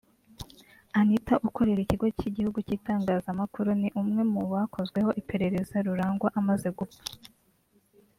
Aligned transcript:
Anita 0.99 1.33
ukorera 1.47 1.79
Ikigo 1.83 2.07
cy’Igihugu 2.17 2.57
cy’Itangazamakuru 2.67 3.69
ni 3.81 3.89
umwe 4.01 4.21
mu 4.33 4.41
bakozweho 4.51 5.09
iperereza 5.21 5.75
Rurangwa 5.85 6.27
amaze 6.39 6.67
gupfa 6.77 7.03